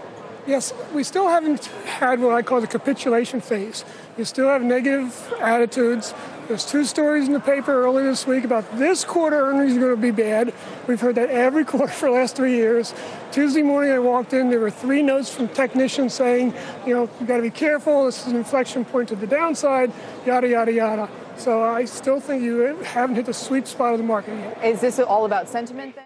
Yes, 0.47 0.73
we 0.91 1.03
still 1.03 1.27
haven't 1.27 1.65
had 1.85 2.19
what 2.19 2.33
I 2.33 2.41
call 2.41 2.61
the 2.61 2.67
capitulation 2.67 3.41
phase. 3.41 3.85
You 4.17 4.25
still 4.25 4.47
have 4.47 4.63
negative 4.63 5.33
attitudes. 5.39 6.15
There's 6.47 6.65
two 6.65 6.83
stories 6.83 7.27
in 7.27 7.33
the 7.33 7.39
paper 7.39 7.83
earlier 7.83 8.05
this 8.05 8.25
week 8.25 8.43
about 8.43 8.79
this 8.79 9.05
quarter 9.05 9.35
earnings 9.35 9.77
are 9.77 9.79
going 9.79 9.95
to 9.95 10.01
be 10.01 10.09
bad. 10.09 10.51
We've 10.87 10.99
heard 10.99 11.13
that 11.15 11.29
every 11.29 11.63
quarter 11.71 11.93
for 11.93 12.09
the 12.09 12.15
last 12.15 12.35
three 12.35 12.55
years. 12.55 12.95
Tuesday 13.31 13.61
morning 13.61 13.91
I 13.91 13.99
walked 13.99 14.33
in, 14.33 14.49
there 14.49 14.59
were 14.59 14.71
three 14.71 15.03
notes 15.03 15.31
from 15.33 15.47
technicians 15.49 16.15
saying, 16.15 16.51
you 16.87 16.95
know, 16.95 17.09
you've 17.19 17.27
got 17.27 17.37
to 17.37 17.43
be 17.43 17.51
careful. 17.51 18.05
This 18.05 18.21
is 18.21 18.31
an 18.31 18.37
inflection 18.37 18.83
point 18.83 19.09
to 19.09 19.15
the 19.15 19.27
downside, 19.27 19.91
yada, 20.25 20.47
yada, 20.47 20.73
yada. 20.73 21.09
So 21.37 21.61
I 21.61 21.85
still 21.85 22.19
think 22.19 22.41
you 22.41 22.77
haven't 22.77 23.15
hit 23.15 23.27
the 23.27 23.33
sweet 23.33 23.67
spot 23.67 23.93
of 23.93 23.99
the 23.99 24.05
market 24.05 24.39
yet. 24.39 24.65
Is 24.65 24.81
this 24.81 24.97
all 24.99 25.25
about 25.25 25.49
sentiment 25.49 25.95
then? 25.95 26.05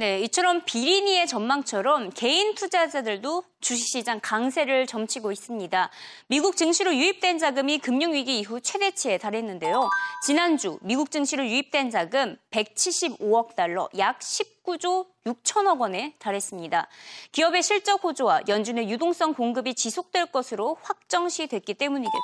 네, 0.00 0.20
이처럼 0.20 0.62
비리니의 0.64 1.26
전망처럼 1.26 2.10
개인 2.10 2.54
투자자들도 2.54 3.42
주식시장 3.60 4.20
강세를 4.22 4.86
점치고 4.86 5.32
있습니다. 5.32 5.90
미국 6.28 6.56
증시로 6.56 6.94
유입된 6.94 7.38
자금이 7.38 7.78
금융위기 7.78 8.38
이후 8.38 8.60
최대치에 8.60 9.18
달했는데요. 9.18 9.90
지난주 10.24 10.78
미국 10.82 11.10
증시로 11.10 11.44
유입된 11.44 11.90
자금 11.90 12.36
175억 12.52 13.56
달러, 13.56 13.88
약 13.98 14.22
19조 14.68 15.06
6천억 15.24 15.80
원에 15.80 16.14
달했습니다. 16.18 16.88
기업의 17.32 17.62
실적 17.62 18.04
호조와 18.04 18.42
연준의 18.48 18.90
유동성 18.90 19.34
공급이 19.34 19.74
지속될 19.74 20.26
것으로 20.26 20.76
확정시 20.82 21.46
됐기 21.46 21.74
때문이겠죠. 21.74 22.18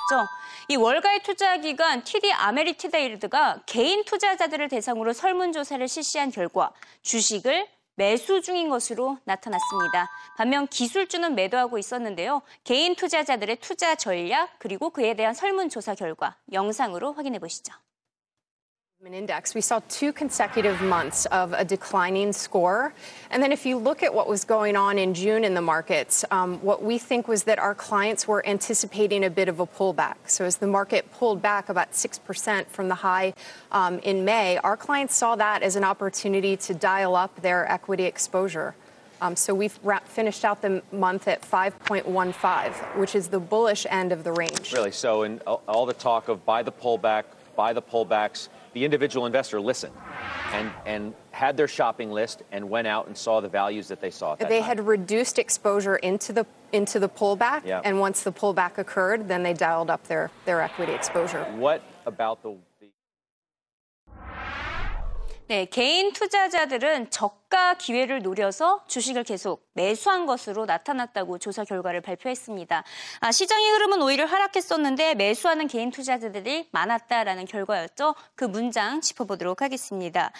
이 0.69 0.77
월가의 0.77 1.23
투자 1.23 1.57
기관 1.57 2.05
TD 2.05 2.33
아메리트레이드가 2.33 3.63
개인 3.67 4.05
투자자들을 4.05 4.69
대상으로 4.69 5.13
설문조사를 5.13 5.87
실시한 5.89 6.31
결과 6.31 6.73
주식을 7.03 7.67
매수 7.97 8.43
중인 8.43 8.69
것으로 8.69 9.19
나타났습니다. 9.25 10.11
반면 10.37 10.67
기술주는 10.67 11.35
매도하고 11.35 11.79
있었는데요. 11.79 12.43
개인 12.65 12.97
투자자들의 12.97 13.57
투자 13.57 13.95
전략 13.95 14.51
그리고 14.59 14.91
그에 14.91 15.15
대한 15.15 15.33
설문조사 15.33 15.95
결과 15.95 16.37
영상으로 16.53 17.13
확인해 17.13 17.39
보시죠. 17.39 17.73
Index, 19.13 19.55
we 19.55 19.61
saw 19.61 19.83
two 19.91 20.13
consecutive 20.15 20.81
months 20.81 21.27
of 21.27 21.53
a 21.53 21.65
declining 21.65 22.33
score. 22.33 22.95
And 23.31 23.43
then, 23.43 23.53
if 23.53 23.67
you 23.67 23.77
look 23.77 24.03
at 24.03 24.15
what 24.15 24.27
was 24.27 24.45
going 24.45 24.77
on 24.77 24.99
in 24.99 25.13
June 25.13 25.45
in 25.45 25.53
the 25.53 25.61
markets, 25.61 26.25
um, 26.31 26.59
what 26.63 26.83
we 26.83 26.97
think 26.97 27.29
was 27.29 27.43
that 27.45 27.59
our 27.59 27.75
clients 27.75 28.27
were 28.27 28.47
anticipating 28.47 29.25
a 29.25 29.29
bit 29.29 29.49
of 29.49 29.61
a 29.61 29.67
pullback. 29.67 30.15
So, 30.27 30.47
as 30.47 30.57
the 30.57 30.67
market 30.67 31.13
pulled 31.13 31.43
back 31.43 31.69
about 31.69 31.93
6% 31.93 32.67
from 32.69 32.89
the 32.89 32.95
high 32.95 33.35
um, 33.73 33.99
in 33.99 34.25
May, 34.25 34.57
our 34.59 34.77
clients 34.77 35.17
saw 35.17 35.37
that 35.37 35.63
as 35.63 35.77
an 35.77 35.85
opportunity 35.85 36.57
to 36.57 36.73
dial 36.73 37.15
up 37.15 37.43
their 37.43 37.71
equity 37.71 38.05
exposure. 38.05 38.75
Um, 39.21 39.37
so 39.37 39.55
we've 39.55 39.79
finished 40.07 40.45
out 40.45 40.61
the 40.63 40.83
month 40.93 41.29
at 41.29 41.43
5.15, 41.43 42.97
which 42.97 43.15
is 43.15 43.29
the 43.29 43.41
bullish 43.41 43.87
end 43.89 44.13
of 44.13 44.25
the 44.25 44.33
range. 44.33 44.73
Really. 44.73 44.93
So, 44.93 45.25
in 45.25 45.41
all 45.41 45.85
the 45.85 45.93
talk 45.93 46.29
of 46.29 46.47
buy 46.47 46.63
the 46.63 46.73
pullback, 46.73 47.25
buy 47.55 47.73
the 47.73 47.83
pullbacks, 47.83 48.49
the 48.75 48.85
individual 48.85 49.25
investor 49.25 49.61
listened 49.61 49.95
and, 50.53 50.71
and 50.85 51.15
had 51.31 51.57
their 51.57 51.69
shopping 51.69 52.11
list 52.11 52.43
and 52.53 52.69
went 52.69 52.87
out 52.87 53.07
and 53.07 53.17
saw 53.17 53.41
the 53.41 53.49
values 53.49 53.89
that 53.89 54.01
they 54.01 54.11
saw. 54.11 54.35
They 54.35 54.59
time. 54.59 54.63
had 54.63 54.87
reduced 54.87 55.39
exposure 55.39 55.97
into 55.97 56.33
the 56.33 56.47
into 56.73 56.99
the 56.99 57.09
pullback, 57.09 57.65
Yeah. 57.65 57.81
and 57.85 58.01
once 58.01 58.25
the 58.25 58.33
pullback 58.33 58.79
occurred, 58.79 59.29
then 59.29 59.45
they 59.45 59.53
dialed 59.55 59.91
up 59.91 60.03
their 60.09 60.31
their 60.45 60.61
equity 60.61 60.93
exposure. 60.93 61.45
What 61.57 61.83
about 62.05 62.43
the 62.43 62.57
네, 65.47 65.67
개인 65.67 66.15
투자자들은 66.15 67.11
저가 67.11 67.75
기회를 67.75 68.23
노려서 68.23 68.83
주식을 68.89 69.25
계속 69.25 69.69
매수한 69.75 70.25
것으로 70.25 70.65
나타났다고 70.65 71.37
조사 71.37 71.65
결과를 71.65 72.01
발표했습니다. 72.01 72.83
아, 73.21 73.31
시장의 73.31 73.71
흐름은 73.73 74.01
오히려 74.01 74.25
하락했었는데 74.25 75.17
매수하는 75.17 75.67
개인 75.67 75.91
투자자들이 75.91 76.69
많았다라는 76.73 77.45
결과였죠. 77.45 78.15
그 78.35 78.47
문장 78.47 79.03
짚어보도록 79.03 79.61
하겠습니다. 79.61 80.33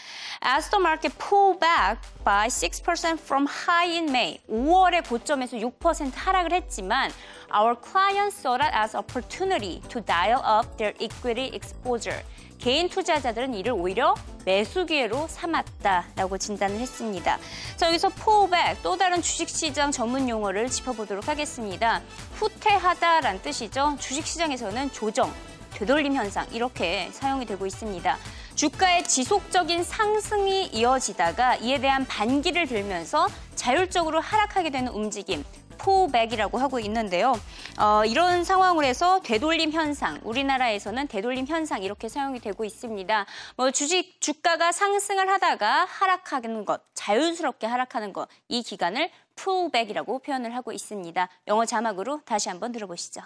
As 0.43 0.71
the 0.71 0.81
market 0.81 1.15
pulled 1.19 1.61
back 1.61 2.01
by 2.25 2.49
6% 2.49 3.19
from 3.21 3.47
high 3.47 3.93
in 3.93 4.05
May, 4.09 4.41
5월의 4.49 5.07
고점에서 5.07 5.59
6% 5.59 6.15
하락을 6.15 6.55
했지만 6.55 7.13
our 7.55 7.77
clients 7.79 8.39
saw 8.41 8.57
that 8.57 8.75
as 8.75 8.97
opportunity 8.97 9.83
to 9.91 10.01
dial 10.01 10.41
up 10.41 10.79
their 10.79 10.95
equity 10.99 11.55
exposure. 11.55 12.25
개인 12.65 12.89
투자자들은 12.89 13.53
이를 13.53 13.73
오히려 13.73 14.15
매수 14.47 14.87
기회로 14.87 15.29
삼았다라고 15.29 16.39
진단을 16.39 16.81
했습니다. 16.81 17.39
자, 17.77 17.89
여기서 17.89 18.09
pullback 18.09 18.83
또 18.83 18.97
다른 18.97 19.21
주식시장 19.21 19.93
전문 19.93 20.31
용어를 20.31 20.71
짚어보도록 20.71 21.29
하겠습니다. 21.29 22.01
후퇴하다란 22.37 23.43
뜻이죠. 23.43 23.99
주식시장에서는 24.01 24.93
조정, 24.93 25.31
되돌림 25.75 26.15
현상 26.15 26.47
이렇게 26.53 27.11
사용이 27.13 27.45
되고 27.45 27.67
있습니다. 27.67 28.17
주가의 28.55 29.05
지속적인 29.05 29.85
상승이 29.85 30.69
이어지다가 30.69 31.57
이에 31.57 31.79
대한 31.81 32.07
반기를 32.07 32.67
들면서 32.67 33.29
자율적으로 33.57 34.21
하락하게 34.21 34.71
되는 34.71 34.91
움직임. 34.91 35.45
포백이라고 35.79 36.59
하고 36.59 36.79
있는데요. 36.81 37.35
어, 37.79 38.05
이런 38.05 38.45
상황을 38.45 38.85
해서 38.85 39.21
되돌림 39.23 39.73
현상, 39.73 40.21
우리나라에서는 40.23 41.09
되돌림 41.09 41.47
현상 41.47 41.83
이렇게 41.83 42.09
사용이 42.09 42.41
되고 42.41 42.65
있습니다. 42.65 43.27
뭐 43.57 43.71
주식 43.71 44.21
주가가 44.21 44.73
상승을 44.73 45.29
하다가 45.29 45.85
하락하는 45.85 46.65
것, 46.65 46.83
자연스럽게 46.95 47.67
하락하는 47.67 48.13
것, 48.13 48.29
이 48.49 48.63
기간을 48.63 49.11
pullback이라고 49.37 50.21
표현을 50.21 50.55
하고 50.55 50.73
있습니다. 50.73 51.29
영어 51.49 51.65
자막으로 51.65 52.21
다시 52.25 52.49
한번 52.49 52.73
들어보시죠. 52.73 53.23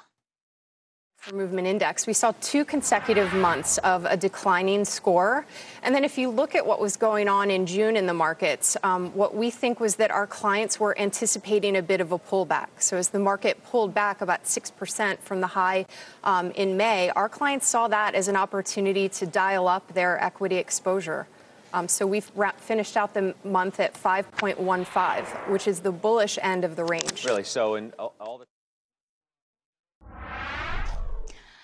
For 1.28 1.34
movement 1.34 1.66
index, 1.66 2.06
we 2.06 2.14
saw 2.14 2.32
two 2.40 2.64
consecutive 2.64 3.34
months 3.34 3.76
of 3.78 4.06
a 4.06 4.16
declining 4.16 4.86
score. 4.86 5.44
And 5.82 5.94
then 5.94 6.02
if 6.02 6.16
you 6.16 6.30
look 6.30 6.54
at 6.54 6.64
what 6.64 6.80
was 6.80 6.96
going 6.96 7.28
on 7.28 7.50
in 7.50 7.66
June 7.66 7.96
in 7.96 8.06
the 8.06 8.14
markets, 8.14 8.78
um, 8.82 9.10
what 9.14 9.34
we 9.34 9.50
think 9.50 9.78
was 9.78 9.96
that 9.96 10.10
our 10.10 10.26
clients 10.26 10.80
were 10.80 10.98
anticipating 10.98 11.76
a 11.76 11.82
bit 11.82 12.00
of 12.00 12.12
a 12.12 12.18
pullback. 12.18 12.68
So 12.78 12.96
as 12.96 13.10
the 13.10 13.18
market 13.18 13.62
pulled 13.62 13.92
back 13.92 14.22
about 14.22 14.44
6% 14.44 15.18
from 15.18 15.42
the 15.42 15.48
high 15.48 15.84
um, 16.24 16.50
in 16.52 16.78
May, 16.78 17.10
our 17.10 17.28
clients 17.28 17.68
saw 17.68 17.88
that 17.88 18.14
as 18.14 18.28
an 18.28 18.36
opportunity 18.36 19.08
to 19.10 19.26
dial 19.26 19.68
up 19.68 19.92
their 19.92 20.22
equity 20.22 20.56
exposure. 20.56 21.26
Um, 21.74 21.88
so 21.88 22.06
we've 22.06 22.30
finished 22.56 22.96
out 22.96 23.12
the 23.12 23.34
month 23.44 23.80
at 23.80 23.92
5.15, 23.92 25.50
which 25.50 25.68
is 25.68 25.80
the 25.80 25.92
bullish 25.92 26.38
end 26.40 26.64
of 26.64 26.76
the 26.76 26.84
range. 26.84 27.26
Really? 27.26 27.44
So 27.44 27.74
in 27.74 27.92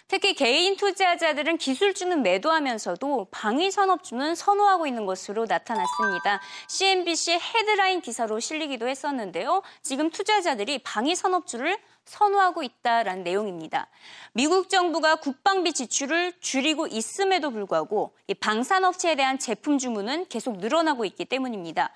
특히 0.07 0.35
개인 0.35 0.77
투자자들은 0.77 1.57
기술주는 1.57 2.23
매도하면서도 2.23 3.29
방위 3.31 3.71
산업주는 3.71 4.35
선호하고 4.35 4.87
있는 4.87 5.07
것으로 5.07 5.47
나타났습니다. 5.47 6.41
CNBC 6.69 7.33
헤드라인 7.33 8.03
기사로 8.03 8.39
실리기도 8.39 8.87
했었는데요. 8.87 9.63
지금 9.83 10.11
투자자들이 10.11 10.81
방위 10.81 11.15
산업주를 11.15 11.79
선호하고 12.05 12.63
있다라는 12.63 13.25
내용입니다. 13.25 13.89
미국 14.35 14.69
정부가 14.69 15.17
국방비 15.17 15.73
지출을 15.73 16.35
줄이고 16.39 16.87
있음에도 16.87 17.51
불구하고 17.51 18.15
방산업체에 18.41 19.15
대한 19.15 19.39
제품 19.39 19.79
주문은 19.79 20.27
계속 20.29 20.59
늘어나고 20.59 21.07
있기 21.07 21.25
때문입니다. 21.25 21.93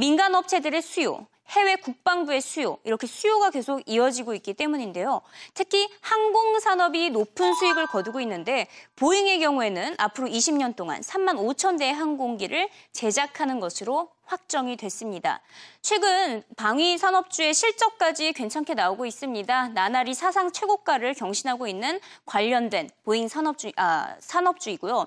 민간 0.00 0.34
업체들의 0.34 0.82
수요, 0.82 1.28
해외 1.48 1.76
국방부의 1.76 2.40
수요, 2.40 2.78
이렇게 2.84 3.06
수요가 3.06 3.50
계속 3.50 3.82
이어지고 3.86 4.34
있기 4.34 4.54
때문인데요. 4.54 5.20
특히 5.54 5.88
항공 6.00 6.58
산업이 6.60 7.10
높은 7.10 7.54
수익을 7.54 7.86
거두고 7.88 8.20
있는데 8.20 8.68
보잉의 8.96 9.38
경우에는 9.40 9.96
앞으로 9.98 10.28
20년 10.28 10.76
동안 10.76 11.00
3만 11.02 11.36
5천 11.36 11.78
대의 11.78 11.92
항공기를 11.92 12.68
제작하는 12.92 13.60
것으로 13.60 14.10
확정이 14.24 14.76
됐습니다. 14.78 15.42
최근 15.82 16.42
방위 16.56 16.96
산업주의 16.96 17.52
실적까지 17.52 18.32
괜찮게 18.32 18.72
나오고 18.72 19.04
있습니다. 19.04 19.68
나날이 19.68 20.14
사상 20.14 20.52
최고가를 20.52 21.12
경신하고 21.14 21.66
있는 21.66 22.00
관련된 22.24 22.88
보잉 23.04 23.28
산업주 23.28 23.72
아, 23.76 24.14
산업주이고요. 24.20 25.06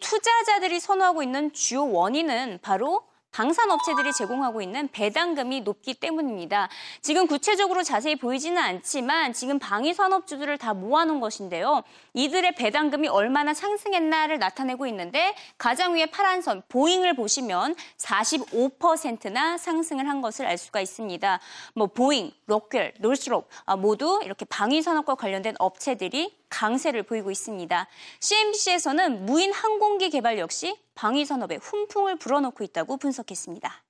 투자자들이 0.00 0.80
선호하고 0.80 1.22
있는 1.22 1.52
주요 1.52 1.84
원인은 1.88 2.58
바로 2.62 3.04
방산 3.34 3.68
업체들이 3.68 4.12
제공하고 4.12 4.62
있는 4.62 4.88
배당금이 4.92 5.62
높기 5.62 5.94
때문입니다. 5.94 6.68
지금 7.02 7.26
구체적으로 7.26 7.82
자세히 7.82 8.14
보이지는 8.14 8.62
않지만 8.62 9.32
지금 9.32 9.58
방위 9.58 9.92
산업주들을 9.92 10.56
다 10.56 10.72
모아놓은 10.72 11.18
것인데요. 11.18 11.82
이들의 12.14 12.54
배당금이 12.54 13.08
얼마나 13.08 13.52
상승했나를 13.52 14.38
나타내고 14.38 14.86
있는데 14.86 15.34
가장 15.58 15.94
위에 15.94 16.06
파란 16.06 16.40
선 16.42 16.62
보잉을 16.68 17.14
보시면 17.14 17.74
45%나 17.98 19.58
상승을 19.58 20.08
한 20.08 20.20
것을 20.22 20.46
알 20.46 20.56
수가 20.56 20.80
있습니다. 20.80 21.40
뭐 21.74 21.88
보잉, 21.88 22.32
로켈, 22.46 22.94
노스롭 23.00 23.48
아, 23.66 23.76
모두 23.76 24.20
이렇게 24.24 24.44
방위 24.44 24.80
산업과 24.80 25.16
관련된 25.16 25.56
업체들이 25.58 26.38
강세를 26.48 27.02
보이고 27.02 27.30
있습니다. 27.30 27.86
CNBC에서는 28.20 29.26
무인 29.26 29.52
항공기 29.52 30.10
개발 30.10 30.38
역시 30.38 30.76
방위 30.94 31.24
산업에 31.24 31.56
훈풍을 31.56 32.16
불어넣고 32.16 32.62
있다고 32.62 32.96
분석했습니다. 32.96 33.83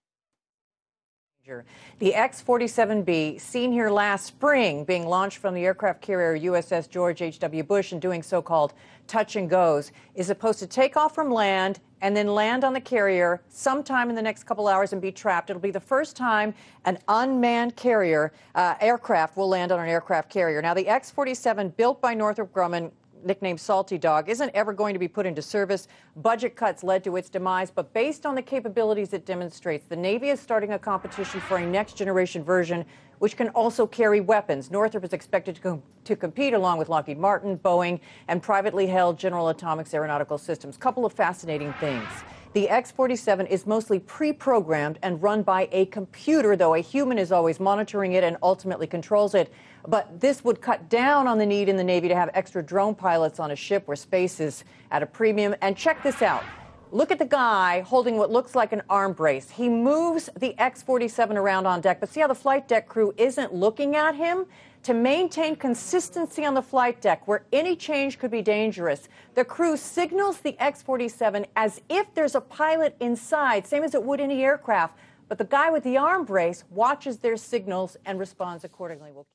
The 1.98 2.14
X 2.14 2.42
47B, 2.42 3.38
seen 3.38 3.70
here 3.70 3.90
last 3.90 4.24
spring, 4.24 4.82
being 4.82 5.06
launched 5.06 5.36
from 5.36 5.52
the 5.52 5.66
aircraft 5.66 6.00
carrier 6.00 6.38
USS 6.50 6.88
George 6.88 7.20
H.W. 7.20 7.62
Bush 7.64 7.92
and 7.92 8.00
doing 8.00 8.22
so 8.22 8.40
called 8.40 8.72
touch 9.06 9.36
and 9.36 9.50
goes, 9.50 9.92
is 10.14 10.26
supposed 10.26 10.58
to 10.60 10.66
take 10.66 10.96
off 10.96 11.14
from 11.14 11.30
land 11.30 11.80
and 12.00 12.16
then 12.16 12.28
land 12.28 12.64
on 12.64 12.72
the 12.72 12.80
carrier 12.80 13.42
sometime 13.50 14.08
in 14.08 14.16
the 14.16 14.22
next 14.22 14.44
couple 14.44 14.68
hours 14.68 14.94
and 14.94 15.02
be 15.02 15.12
trapped. 15.12 15.50
It'll 15.50 15.60
be 15.60 15.70
the 15.70 15.78
first 15.78 16.16
time 16.16 16.54
an 16.86 16.96
unmanned 17.08 17.76
carrier 17.76 18.32
uh, 18.54 18.76
aircraft 18.80 19.36
will 19.36 19.48
land 19.48 19.70
on 19.70 19.80
an 19.80 19.88
aircraft 19.88 20.30
carrier. 20.30 20.62
Now, 20.62 20.72
the 20.72 20.88
X 20.88 21.10
47, 21.10 21.68
built 21.76 22.00
by 22.00 22.14
Northrop 22.14 22.54
Grumman, 22.54 22.90
nicknamed 23.24 23.60
Salty 23.60 23.98
Dog, 23.98 24.28
isn't 24.28 24.50
ever 24.54 24.72
going 24.72 24.94
to 24.94 24.98
be 24.98 25.08
put 25.08 25.26
into 25.26 25.42
service. 25.42 25.88
Budget 26.16 26.56
cuts 26.56 26.82
led 26.82 27.04
to 27.04 27.16
its 27.16 27.28
demise, 27.28 27.70
but 27.70 27.92
based 27.92 28.26
on 28.26 28.34
the 28.34 28.42
capabilities 28.42 29.12
it 29.12 29.26
demonstrates, 29.26 29.86
the 29.86 29.96
Navy 29.96 30.28
is 30.28 30.40
starting 30.40 30.72
a 30.72 30.78
competition 30.78 31.40
for 31.40 31.58
a 31.58 31.66
next 31.66 31.96
generation 31.96 32.42
version 32.44 32.84
which 33.18 33.36
can 33.36 33.48
also 33.50 33.86
carry 33.86 34.20
weapons. 34.20 34.70
Northrop 34.70 35.04
is 35.04 35.12
expected 35.12 35.54
to, 35.54 35.60
com- 35.60 35.82
to 36.04 36.16
compete 36.16 36.52
along 36.52 36.78
with 36.78 36.88
Lockheed 36.88 37.18
Martin, 37.18 37.58
Boeing, 37.58 38.00
and 38.28 38.42
privately 38.42 38.86
held 38.86 39.18
General 39.18 39.48
Atomics 39.48 39.94
Aeronautical 39.94 40.38
Systems. 40.38 40.76
Couple 40.76 41.06
of 41.06 41.12
fascinating 41.12 41.72
things. 41.74 42.08
The 42.54 42.68
X 42.68 42.92
47 42.92 43.46
is 43.46 43.66
mostly 43.66 43.98
pre 43.98 44.32
programmed 44.32 44.98
and 45.02 45.20
run 45.20 45.42
by 45.42 45.68
a 45.72 45.86
computer, 45.86 46.54
though 46.54 46.74
a 46.74 46.80
human 46.80 47.18
is 47.18 47.32
always 47.32 47.58
monitoring 47.58 48.12
it 48.12 48.22
and 48.22 48.36
ultimately 48.42 48.86
controls 48.86 49.34
it. 49.34 49.52
But 49.86 50.20
this 50.20 50.44
would 50.44 50.60
cut 50.60 50.88
down 50.88 51.26
on 51.26 51.38
the 51.38 51.46
need 51.46 51.68
in 51.68 51.76
the 51.76 51.84
Navy 51.84 52.08
to 52.08 52.14
have 52.14 52.30
extra 52.34 52.62
drone 52.62 52.94
pilots 52.94 53.38
on 53.38 53.50
a 53.50 53.56
ship 53.56 53.86
where 53.86 53.96
space 53.96 54.40
is 54.40 54.64
at 54.90 55.02
a 55.02 55.06
premium. 55.06 55.54
And 55.60 55.76
check 55.76 56.02
this 56.02 56.22
out. 56.22 56.42
Look 56.90 57.10
at 57.10 57.18
the 57.18 57.26
guy 57.26 57.80
holding 57.80 58.16
what 58.16 58.30
looks 58.30 58.54
like 58.54 58.72
an 58.72 58.82
arm 58.88 59.14
brace. 59.14 59.50
He 59.50 59.68
moves 59.68 60.30
the 60.38 60.56
X 60.58 60.82
47 60.82 61.36
around 61.36 61.66
on 61.66 61.80
deck, 61.80 61.98
but 62.00 62.08
see 62.08 62.20
how 62.20 62.28
the 62.28 62.34
flight 62.34 62.68
deck 62.68 62.88
crew 62.88 63.12
isn't 63.16 63.52
looking 63.52 63.96
at 63.96 64.14
him? 64.14 64.46
to 64.84 64.92
maintain 64.92 65.56
consistency 65.56 66.44
on 66.44 66.52
the 66.52 66.62
flight 66.62 67.00
deck 67.00 67.26
where 67.26 67.44
any 67.52 67.74
change 67.74 68.18
could 68.18 68.30
be 68.30 68.42
dangerous. 68.42 69.08
The 69.34 69.44
crew 69.44 69.78
signals 69.78 70.38
the 70.40 70.58
X 70.60 70.82
47 70.82 71.46
as 71.56 71.80
if 71.88 72.12
there's 72.14 72.34
a 72.34 72.40
pilot 72.40 72.94
inside, 73.00 73.66
same 73.66 73.82
as 73.82 73.94
it 73.94 74.04
would 74.04 74.20
any 74.20 74.44
aircraft. 74.44 74.98
But 75.26 75.38
the 75.38 75.44
guy 75.44 75.70
with 75.70 75.84
the 75.84 75.96
arm 75.96 76.26
brace 76.26 76.64
watches 76.68 77.18
their 77.18 77.38
signals 77.38 77.96
and 78.04 78.18
responds 78.18 78.62
accordingly. 78.62 79.10
We'll 79.10 79.26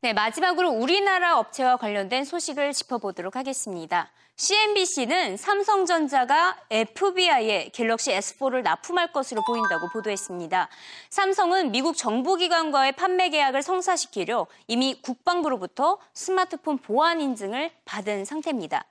네, 0.00 0.12
마지막으로 0.12 0.70
우리나라 0.70 1.38
업체와 1.38 1.76
관련된 1.76 2.24
소식을 2.24 2.72
짚어보도록 2.72 3.36
하겠습니다. 3.36 4.10
CNBC는 4.34 5.36
삼성전자가 5.36 6.56
FBI에 6.70 7.68
갤럭시 7.72 8.10
S4를 8.10 8.62
납품할 8.62 9.12
것으로 9.12 9.42
보인다고 9.46 9.88
보도했습니다. 9.90 10.68
삼성은 11.10 11.70
미국 11.70 11.96
정부기관과의 11.96 12.92
판매 12.92 13.28
계약을 13.28 13.62
성사시키려 13.62 14.48
이미 14.66 15.00
국방부로부터 15.00 15.98
스마트폰 16.14 16.78
보안 16.78 17.20
인증을 17.20 17.70
받은 17.84 18.24
상태입니다. 18.24 18.84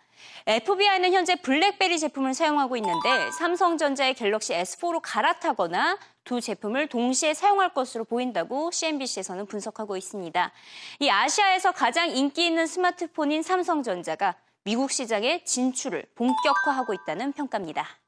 FBI는 0.48 1.14
현재 1.14 1.36
블랙베리 1.36 2.00
제품을 2.00 2.34
사용하고 2.34 2.76
있는데 2.78 3.32
삼성전자의 3.32 4.16
갤럭시 4.16 4.54
S4로 4.54 5.00
갈아타거나 5.04 5.98
두 6.24 6.42
제품을 6.42 6.88
동시에 6.88 7.34
사용할 7.34 7.74
것으로 7.74 8.04
보인다고 8.06 8.72
CNBC에서는 8.72 9.46
분석하고 9.46 9.98
있습니다. 9.98 10.52
이 11.00 11.10
아시아에서 11.10 11.72
가장 11.72 12.10
인기 12.10 12.46
있는 12.46 12.68
스마트폰인 12.68 13.44
삼성전자가 13.44 14.36
미국 14.64 14.92
시장에 14.92 15.44
진출을 15.44 16.06
본격화하고 16.16 16.94
있다는 16.94 17.32
평가입니다. 17.34 18.01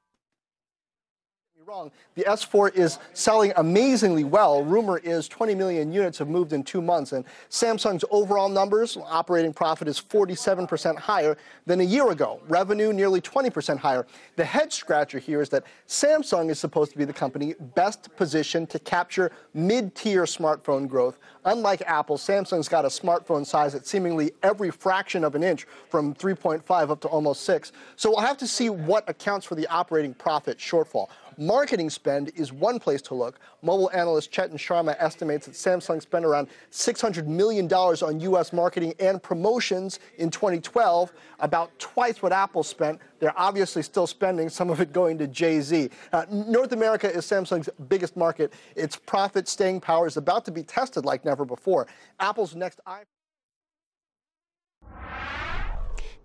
Wrong. 1.65 1.91
The 2.15 2.23
S4 2.23 2.75
is 2.75 2.99
selling 3.13 3.53
amazingly 3.55 4.25
well. 4.25 4.63
Rumor 4.63 4.97
is 4.97 5.29
20 5.29 5.55
million 5.55 5.93
units 5.93 6.17
have 6.17 6.27
moved 6.27 6.51
in 6.51 6.61
two 6.61 6.81
months, 6.81 7.13
and 7.13 7.23
Samsung's 7.49 8.03
overall 8.11 8.49
numbers, 8.49 8.97
operating 8.97 9.53
profit 9.53 9.87
is 9.87 9.99
47% 10.01 10.97
higher 10.97 11.37
than 11.65 11.79
a 11.79 11.83
year 11.83 12.11
ago. 12.11 12.41
Revenue 12.49 12.91
nearly 12.91 13.21
20% 13.21 13.77
higher. 13.77 14.05
The 14.35 14.43
head 14.43 14.73
scratcher 14.73 15.19
here 15.19 15.41
is 15.41 15.49
that 15.49 15.63
Samsung 15.87 16.49
is 16.49 16.59
supposed 16.59 16.91
to 16.91 16.97
be 16.97 17.05
the 17.05 17.13
company 17.13 17.55
best 17.75 18.13
positioned 18.17 18.69
to 18.71 18.79
capture 18.79 19.31
mid-tier 19.53 20.23
smartphone 20.23 20.87
growth. 20.87 21.17
Unlike 21.45 21.83
Apple, 21.85 22.17
Samsung's 22.17 22.67
got 22.67 22.83
a 22.83 22.89
smartphone 22.89 23.45
size 23.45 23.73
at 23.73 23.85
seemingly 23.85 24.31
every 24.43 24.71
fraction 24.71 25.23
of 25.23 25.35
an 25.35 25.43
inch, 25.43 25.65
from 25.89 26.13
3.5 26.15 26.89
up 26.89 26.99
to 27.01 27.07
almost 27.07 27.43
6. 27.43 27.71
So 27.95 28.09
we'll 28.09 28.19
have 28.19 28.37
to 28.37 28.47
see 28.47 28.69
what 28.69 29.09
accounts 29.09 29.45
for 29.45 29.55
the 29.55 29.67
operating 29.67 30.13
profit 30.13 30.57
shortfall. 30.57 31.09
Marketing 31.37 31.89
spend 31.89 32.31
is 32.35 32.51
one 32.51 32.79
place 32.79 33.01
to 33.03 33.13
look. 33.13 33.39
Mobile 33.61 33.89
analyst 33.93 34.31
Chetan 34.31 34.53
Sharma 34.53 34.95
estimates 34.99 35.45
that 35.45 35.55
Samsung 35.55 36.01
spent 36.01 36.25
around 36.25 36.47
$600 36.71 37.27
million 37.27 37.71
on 37.71 38.19
U.S. 38.19 38.53
marketing 38.53 38.93
and 38.99 39.21
promotions 39.21 39.99
in 40.17 40.29
2012, 40.29 41.13
about 41.39 41.77
twice 41.79 42.21
what 42.21 42.31
Apple 42.31 42.63
spent. 42.63 42.99
They're 43.19 43.37
obviously 43.37 43.83
still 43.83 44.07
spending, 44.07 44.49
some 44.49 44.69
of 44.69 44.81
it 44.81 44.91
going 44.91 45.17
to 45.19 45.27
Jay 45.27 45.61
Z. 45.61 45.89
Uh, 46.11 46.25
North 46.29 46.71
America 46.71 47.11
is 47.11 47.25
Samsung's 47.25 47.69
biggest 47.87 48.17
market. 48.17 48.53
Its 48.75 48.95
profit 48.95 49.47
staying 49.47 49.81
power 49.81 50.07
is 50.07 50.17
about 50.17 50.45
to 50.45 50.51
be 50.51 50.63
tested 50.63 51.05
like 51.05 51.25
never 51.25 51.45
before. 51.45 51.87
Apple's 52.19 52.55
next 52.55 52.79
iPhone. 52.87 53.03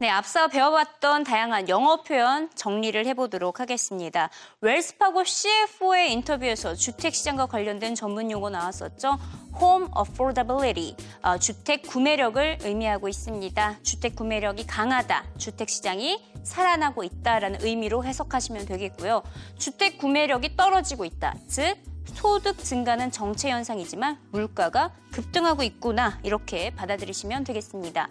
네, 0.01 0.09
앞서 0.09 0.47
배워봤던 0.47 1.25
다양한 1.25 1.69
영어 1.69 2.03
표현 2.03 2.49
정리를 2.55 3.05
해보도록 3.07 3.59
하겠습니다. 3.59 4.31
웰스파고 4.61 5.25
CFO의 5.25 6.13
인터뷰에서 6.13 6.77
주택시장과 6.77 7.47
관련된 7.47 7.97
전문 7.97 8.31
용어 8.31 8.49
나왔었죠. 8.49 9.19
Home 9.61 9.89
Affordability, 9.99 10.95
어, 11.23 11.37
주택 11.39 11.83
구매력을 11.83 12.59
의미하고 12.63 13.09
있습니다. 13.09 13.81
주택 13.83 14.15
구매력이 14.15 14.69
강하다, 14.69 15.25
주택시장이 15.37 16.23
살아나고 16.45 17.03
있다라는 17.03 17.65
의미로 17.65 18.05
해석하시면 18.05 18.67
되겠고요. 18.67 19.25
주택 19.59 19.99
구매력이 19.99 20.55
떨어지고 20.57 21.07
있다, 21.07 21.35
즉 21.49 21.77
소득 22.15 22.59
증가는 22.59 23.11
정체 23.11 23.51
현상이지만 23.51 24.17
물가가 24.31 24.93
급등하고 25.11 25.65
있구나 25.65 26.21
이렇게 26.23 26.71
받아들이시면 26.71 27.43
되겠습니다. 27.43 28.09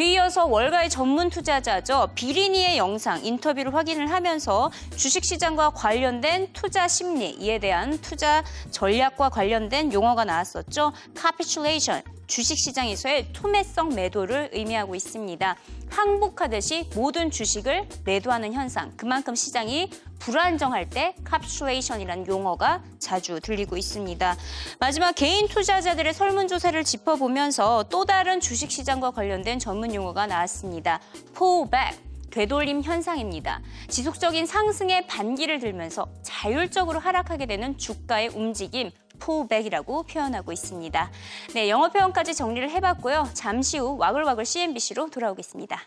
뒤이어서 0.00 0.46
월가의 0.46 0.88
전문 0.88 1.28
투자자죠. 1.28 2.08
비리니의 2.14 2.78
영상 2.78 3.22
인터뷰를 3.22 3.74
확인을 3.74 4.10
하면서 4.10 4.70
주식시장과 4.96 5.70
관련된 5.70 6.54
투자 6.54 6.88
심리, 6.88 7.32
이에 7.32 7.58
대한 7.58 7.98
투자 7.98 8.42
전략과 8.70 9.28
관련된 9.28 9.92
용어가 9.92 10.24
나왔었죠. 10.24 10.92
capitulation, 11.14 12.02
주식시장에서의 12.30 13.32
투매성 13.32 13.94
매도를 13.94 14.50
의미하고 14.52 14.94
있습니다. 14.94 15.56
항복하듯이 15.90 16.88
모든 16.94 17.30
주식을 17.30 17.88
매도하는 18.04 18.54
현상, 18.54 18.92
그만큼 18.96 19.34
시장이 19.34 19.90
불안정할 20.20 20.88
때 20.88 21.14
capitulation이라는 21.28 22.28
용어가 22.28 22.82
자주 22.98 23.40
들리고 23.40 23.76
있습니다. 23.76 24.36
마지막 24.78 25.12
개인 25.12 25.48
투자자들의 25.48 26.14
설문조사를 26.14 26.82
짚어보면서 26.84 27.86
또 27.90 28.04
다른 28.04 28.40
주식시장과 28.40 29.10
관련된 29.10 29.58
전문 29.58 29.94
용어가 29.94 30.26
나왔습니다. 30.26 31.00
pullback. 31.36 32.10
되돌림 32.30 32.82
현상입니다. 32.82 33.60
지속적인 33.88 34.46
상승의 34.46 35.08
반기를 35.08 35.58
들면서 35.58 36.06
자율적으로 36.22 37.00
하락하게 37.00 37.46
되는 37.46 37.76
주가의 37.76 38.28
움직임, 38.28 38.92
pullback이라고 39.20 40.02
표현하고 40.04 40.50
있습니다. 40.52 41.10
네, 41.54 41.68
영어 41.68 41.88
표현까지 41.90 42.34
정리를 42.34 42.68
해봤고요. 42.70 43.28
잠시 43.34 43.78
후 43.78 43.96
와글와글 43.98 44.44
CNBC로 44.44 45.10
돌아오겠습니다. 45.10 45.80